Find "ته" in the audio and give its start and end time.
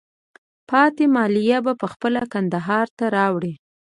2.97-3.05